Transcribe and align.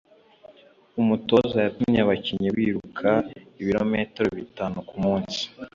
Umutoza 1.01 1.57
yatumye 1.65 1.99
abakinnyi 2.01 2.49
biruka 2.57 3.09
ibirometero 3.61 4.29
bitanu 4.39 4.77
kumunsi 4.89 5.41